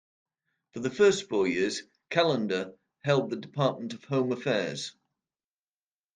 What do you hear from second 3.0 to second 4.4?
held the Department of Home